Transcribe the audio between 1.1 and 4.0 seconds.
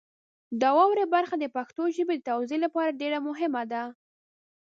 برخه د پښتو ژبې د توزیع لپاره ډېره مهمه ده.